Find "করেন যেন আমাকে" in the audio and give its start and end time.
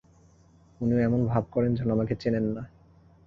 1.51-2.13